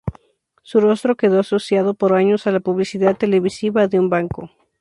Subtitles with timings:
[0.63, 4.49] Su rostro quedó asociado por años a la publicidad televisiva de un banco.